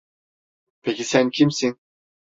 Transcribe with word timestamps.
Peki 0.81 1.03
sen 1.03 1.29
kimsin? 1.29 1.77